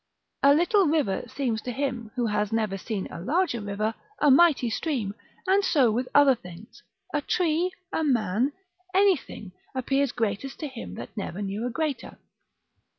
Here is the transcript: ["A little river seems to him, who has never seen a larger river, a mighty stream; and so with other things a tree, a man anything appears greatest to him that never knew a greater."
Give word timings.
["A 0.41 0.55
little 0.55 0.87
river 0.87 1.25
seems 1.27 1.61
to 1.61 1.71
him, 1.71 2.09
who 2.15 2.25
has 2.25 2.51
never 2.51 2.75
seen 2.75 3.05
a 3.11 3.21
larger 3.21 3.61
river, 3.61 3.93
a 4.17 4.31
mighty 4.31 4.67
stream; 4.67 5.13
and 5.45 5.63
so 5.63 5.91
with 5.91 6.07
other 6.15 6.33
things 6.33 6.81
a 7.13 7.21
tree, 7.21 7.69
a 7.93 8.03
man 8.03 8.51
anything 8.95 9.51
appears 9.75 10.11
greatest 10.11 10.57
to 10.61 10.67
him 10.67 10.95
that 10.95 11.15
never 11.15 11.43
knew 11.43 11.67
a 11.67 11.69
greater." 11.69 12.17